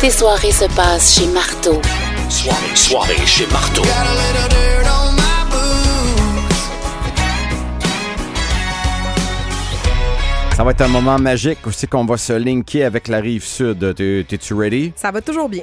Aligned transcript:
Tes 0.00 0.10
soirées 0.10 0.52
se 0.52 0.64
passent 0.74 1.14
chez 1.18 1.26
Marteau. 1.26 1.80
Soirée, 2.30 2.74
soirée 2.76 3.26
chez 3.26 3.46
Marteau. 3.48 3.82
Ça 10.56 10.64
va 10.64 10.72
être 10.72 10.82
un 10.82 10.88
moment 10.88 11.18
magique 11.18 11.66
aussi 11.66 11.86
qu'on 11.86 12.04
va 12.04 12.18
se 12.18 12.34
linker 12.34 12.84
avec 12.84 13.08
la 13.08 13.18
rive 13.20 13.44
sud. 13.44 13.94
T'es- 13.94 14.26
T'es-tu 14.28 14.52
ready? 14.52 14.92
Ça 14.94 15.10
va 15.10 15.22
toujours 15.22 15.48
bien. 15.48 15.62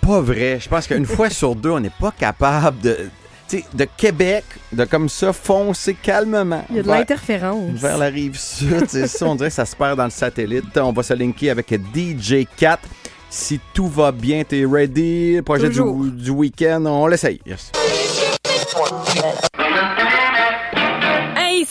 Pas 0.00 0.20
vrai. 0.20 0.58
Je 0.60 0.68
pense 0.68 0.86
qu'une 0.88 1.06
fois 1.06 1.30
sur 1.30 1.54
deux, 1.54 1.70
on 1.70 1.78
n'est 1.80 1.90
pas 2.00 2.10
capable 2.10 2.80
de. 2.80 3.08
tu 3.48 3.58
sais, 3.58 3.64
de 3.72 3.86
Québec, 3.96 4.44
de 4.72 4.84
comme 4.84 5.08
ça, 5.08 5.32
foncer 5.32 5.94
calmement. 5.94 6.64
Il 6.70 6.76
y 6.76 6.78
a 6.80 6.82
de 6.82 6.88
l'interférence. 6.88 7.70
Vers 7.74 7.98
la 7.98 8.06
rive 8.06 8.36
sud, 8.36 8.86
c'est 8.88 9.06
ça, 9.06 9.26
on 9.26 9.36
dirait 9.36 9.50
que 9.50 9.54
ça 9.54 9.64
se 9.64 9.76
perd 9.76 9.96
dans 9.96 10.04
le 10.04 10.10
satellite. 10.10 10.76
On 10.76 10.92
va 10.92 11.04
se 11.04 11.14
linker 11.14 11.50
avec 11.50 11.72
DJ 11.94 12.46
4. 12.56 12.80
Si 13.30 13.60
tout 13.74 13.88
va 13.88 14.12
bien, 14.12 14.44
t'es 14.44 14.64
ready? 14.64 15.36
Le 15.36 15.42
projet 15.42 15.68
Toujours. 15.68 15.94
du, 15.96 16.10
du 16.10 16.30
week-end, 16.30 16.84
on 16.86 17.06
l'essaye. 17.06 17.40
Yes. 17.46 17.72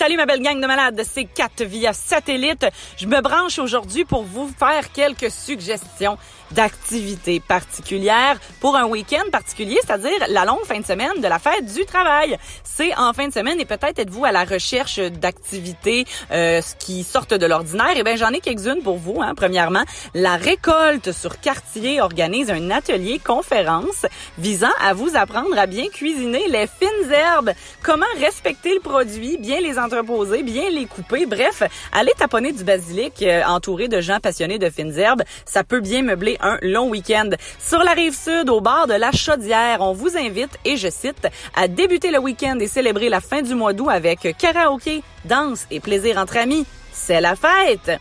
Salut 0.06 0.18
ma 0.18 0.28
belle 0.28 0.44
gang 0.44 0.62
de 0.62 0.68
malades, 0.68 1.02
c'est 1.04 1.24
Kat 1.24 1.50
via 1.62 1.92
satellite. 1.92 2.68
Je 2.96 3.08
me 3.08 3.22
branche 3.22 3.58
aujourd'hui 3.58 4.06
pour 4.06 4.22
vous 4.22 4.48
faire 4.60 4.92
quelques 4.92 5.32
suggestions 5.32 6.20
d'activités 6.52 7.40
particulières 7.40 8.40
pour 8.60 8.76
un 8.76 8.86
week-end 8.86 9.24
particulier, 9.32 9.80
c'est-à-dire 9.84 10.28
la 10.30 10.46
longue 10.46 10.64
fin 10.66 10.80
de 10.80 10.86
semaine 10.86 11.20
de 11.20 11.28
la 11.28 11.40
fête 11.40 11.66
du 11.74 11.86
travail. 11.86 12.38
C'est 12.64 12.96
en 12.96 13.14
fin 13.14 13.28
de 13.28 13.34
semaine 13.34 13.60
et 13.60 13.66
peut-être 13.66 13.98
êtes-vous 13.98 14.26
à 14.26 14.32
la 14.32 14.44
recherche 14.44 15.00
d'activités 15.00 16.06
euh, 16.32 16.62
qui 16.78 17.04
sortent 17.04 17.34
de 17.34 17.46
l'ordinaire. 17.48 17.94
Eh 17.96 18.04
bien, 18.04 18.16
j'en 18.16 18.30
ai 18.30 18.42
quelques-unes 18.42 18.84
pour 18.84 18.98
vous. 18.98 19.22
Hein. 19.22 19.34
Premièrement, 19.36 19.84
la 20.14 20.36
récolte 20.36 21.12
sur 21.14 21.40
quartier 21.40 22.00
organise 22.00 22.52
un 22.52 22.70
atelier 22.70 23.18
conférence 23.18 24.06
visant 24.38 24.74
à 24.82 24.94
vous 24.94 25.16
apprendre 25.16 25.58
à 25.58 25.66
bien 25.66 25.88
cuisiner 25.88 26.48
les 26.48 26.68
fines 26.68 27.12
herbes, 27.12 27.54
comment 27.82 28.06
respecter 28.20 28.76
le 28.76 28.82
produit, 28.82 29.38
bien 29.38 29.62
les 29.62 29.80
bien 30.04 30.70
les 30.70 30.86
couper. 30.86 31.26
Bref, 31.26 31.64
allez 31.92 32.12
taponner 32.18 32.52
du 32.52 32.64
basilic 32.64 33.22
euh, 33.22 33.44
entouré 33.46 33.88
de 33.88 34.02
gens 34.02 34.20
passionnés 34.20 34.60
de 34.60 34.70
fines 34.70 34.98
herbes. 34.98 35.24
Ça 35.46 35.64
peut 35.64 35.80
bien 35.80 36.02
meubler 36.02 36.38
un 36.42 36.58
long 36.62 36.90
week-end. 36.90 37.30
Sur 37.60 37.84
la 37.84 37.92
rive 37.92 38.16
sud, 38.16 38.50
au 38.50 38.62
bar 38.62 38.88
de 38.88 38.94
la 38.94 39.12
Chaudière, 39.12 39.78
on 39.82 39.94
vous 39.94 40.18
invite, 40.18 40.58
et 40.66 40.78
je 40.78 40.90
cite, 40.90 41.28
à 41.56 41.68
débuter 41.68 42.12
le 42.12 42.20
week-end 42.20 42.58
et 42.60 42.68
célébrer 42.68 43.10
la 43.10 43.22
fin 43.22 43.42
du 43.42 43.56
mois 43.56 43.74
d'août 43.74 43.90
avec 43.90 44.36
karaoké, 44.38 45.04
danse 45.26 45.66
et 45.72 45.80
plaisir 45.80 46.18
entre 46.18 46.38
amis. 46.38 46.66
C'est 46.92 47.22
la 47.22 47.36
fête! 47.36 48.00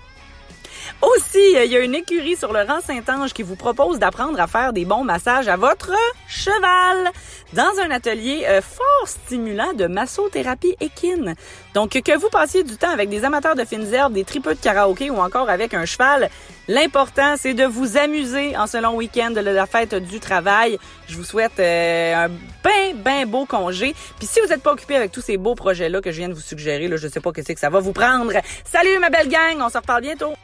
Aussi, 1.03 1.55
il 1.65 1.71
y 1.71 1.77
a 1.77 1.81
une 1.81 1.95
écurie 1.95 2.37
sur 2.37 2.53
le 2.53 2.61
rang 2.61 2.81
Saint-Ange 2.81 3.33
qui 3.33 3.43
vous 3.43 3.57
propose 3.57 3.99
d'apprendre 3.99 4.41
à 4.41 4.47
faire 4.47 4.73
des 4.73 4.85
bons 4.85 5.05
massages 5.05 5.49
à 5.49 5.57
votre 5.57 5.93
cheval 6.29 7.11
dans 7.53 7.79
un 7.85 7.91
atelier 7.91 8.45
euh, 8.49 8.61
fort 8.61 9.07
stimulant 9.07 9.73
de 9.75 9.87
massothérapie 9.87 10.77
équine. 10.81 11.35
Donc, 11.75 11.91
que 11.91 12.19
vous 12.19 12.29
passiez 12.29 12.65
du 12.65 12.77
temps 12.77 12.91
avec 12.91 13.09
des 13.09 13.25
amateurs 13.25 13.55
de 13.55 13.65
fines 13.65 13.93
herbes, 13.93 14.13
des 14.13 14.25
tripeux 14.25 14.55
de 14.55 14.61
karaoké 14.61 15.11
ou 15.11 15.19
encore 15.19 15.49
avec 15.49 15.75
un 15.75 15.85
cheval, 15.85 16.29
l'important, 16.69 17.35
c'est 17.37 17.55
de 17.55 17.65
vous 17.65 17.97
amuser 17.97 18.57
en 18.57 18.67
ce 18.67 18.79
long 18.79 18.97
week-end 18.97 19.31
de 19.31 19.41
la 19.41 19.67
fête 19.67 19.95
du 19.95 20.21
travail. 20.21 20.79
Je 21.09 21.17
vous 21.17 21.25
souhaite 21.25 21.59
euh, 21.61 22.27
un 22.27 22.29
ben, 22.63 22.97
ben 22.97 23.27
beau 23.27 23.47
congé. 23.47 23.95
Puis 24.19 24.27
si 24.27 24.41
vous 24.41 24.49
n'êtes 24.49 24.63
pas 24.63 24.73
occupé 24.73 24.97
avec 24.97 25.13
tous 25.13 25.23
ces 25.23 25.37
beaux 25.37 25.55
projets-là 25.55 26.01
que 26.01 26.11
je 26.11 26.19
viens 26.19 26.29
de 26.29 26.35
vous 26.35 26.41
suggérer, 26.41 26.89
là, 26.89 26.97
je 26.97 27.09
sais 27.09 27.21
pas 27.21 27.33
que 27.33 27.43
c'est 27.43 27.55
que 27.55 27.61
ça 27.61 27.71
va 27.71 27.81
vous 27.81 27.93
prendre. 27.93 28.33
Salut 28.65 28.99
ma 29.01 29.11
belle 29.11 29.29
gang, 29.29 29.61
on 29.61 29.69
se 29.69 29.79
reparle 29.79 30.03
bientôt. 30.03 30.35